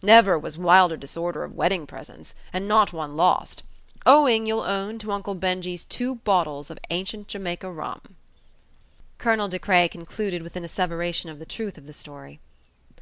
Never 0.00 0.38
was 0.38 0.56
wilder 0.56 0.96
disorder 0.96 1.44
of 1.44 1.56
wedding 1.56 1.86
presents, 1.86 2.34
and 2.54 2.66
not 2.66 2.94
one 2.94 3.18
lost! 3.18 3.62
owing, 4.06 4.46
you'll 4.46 4.62
own, 4.62 4.98
to 5.00 5.12
Uncle 5.12 5.34
Benjy's 5.34 5.84
two 5.84 6.14
bottles 6.14 6.70
of 6.70 6.78
ancient 6.88 7.28
Jamaica 7.28 7.70
rum." 7.70 8.00
Colonel 9.18 9.48
De 9.48 9.58
Craye 9.58 9.88
concluded 9.88 10.40
with 10.40 10.56
an 10.56 10.64
asseveration 10.64 11.28
of 11.28 11.38
the 11.38 11.44
truth 11.44 11.76
of 11.76 11.84
the 11.86 11.92
story. 11.92 12.40